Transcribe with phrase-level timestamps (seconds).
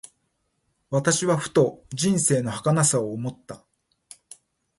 [0.89, 3.63] 私はふと、人生の儚さを思った。